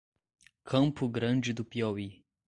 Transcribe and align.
Campo 0.63 1.07
Grande 1.07 1.53
do 1.53 1.63
Piauí 1.63 2.25